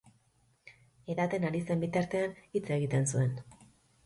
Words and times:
Edaten 1.15 1.45
ari 1.49 1.61
zen 1.67 1.83
bitartean, 1.83 2.35
hitz 2.57 2.63
egiten 2.79 3.07
zuen. 3.13 3.39